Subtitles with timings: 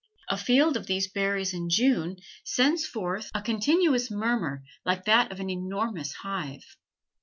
[0.29, 5.39] A field of these berries in June sends forth a continuous murmur like that of
[5.39, 6.65] an enormous hive.